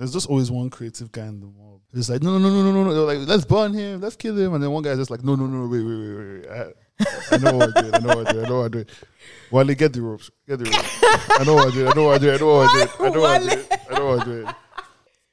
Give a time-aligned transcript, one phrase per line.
[0.00, 1.82] There's just always one creative guy in the mob.
[1.92, 2.94] It's like, no, no, no, no, no, no.
[2.94, 4.54] They're like, let's burn him, let's kill him.
[4.54, 6.50] And then one guy's just like, no, no, no, wait, wait, wait, wait.
[6.50, 7.94] I, I know what I'm doing.
[7.94, 8.46] I know what I'm doing.
[8.46, 8.86] I know what I'm doing.
[9.50, 10.30] Wale, get the ropes.
[10.48, 11.38] Get the ropes.
[11.38, 11.88] I know what I'm doing.
[11.88, 12.34] I know what I'm doing.
[12.34, 12.88] I know what I'm doing.
[12.98, 13.66] I know what I'm doing.
[13.90, 14.54] I know what I'm doing.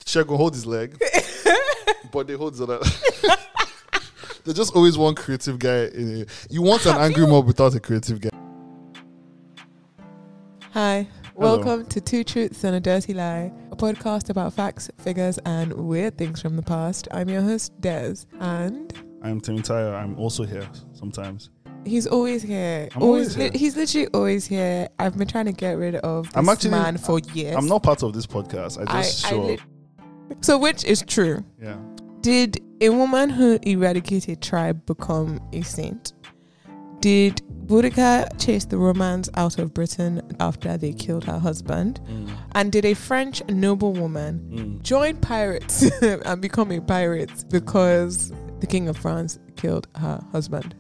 [0.04, 1.02] Shego hold his leg,
[2.12, 2.80] but they hold his other.
[4.44, 6.48] There's just always one creative guy in it.
[6.50, 8.32] You want an angry mob without a creative guy.
[10.74, 11.08] Hi.
[11.38, 16.18] Welcome to Two Truths and a Dirty Lie, a podcast about facts, figures, and weird
[16.18, 17.08] things from the past.
[17.12, 19.94] I'm your host, Des, and I'm Tim Tyre.
[19.96, 21.50] I'm also here sometimes.
[21.86, 22.90] he's always here.
[22.96, 23.50] I'm always here.
[23.52, 24.90] li- He's literally always here.
[25.00, 27.56] I've been trying to get rid of this I'm actually- man for years.
[27.56, 28.80] I'm not part of this podcast.
[28.88, 30.44] I just I show lit- up.
[30.44, 31.44] so, which is true?
[31.62, 31.78] Yeah.
[32.22, 36.14] Did a woman who eradicated a tribe become a saint?
[37.00, 42.00] Did Boudica chased the Romans out of Britain after they killed her husband?
[42.08, 42.30] Mm.
[42.54, 44.82] And did a French noblewoman Mm.
[44.84, 50.76] join pirates and become a pirate because the king of France killed her husband?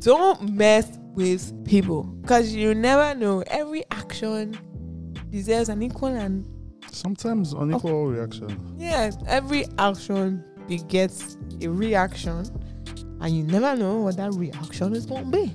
[0.00, 3.42] Don't mess with people because you never know.
[3.46, 4.58] Every action
[5.30, 6.46] deserves an equal and
[6.90, 8.74] Sometimes unequal reaction.
[8.76, 12.44] yes, every action begets a reaction,
[13.22, 15.52] and you never know what that reaction is going to be.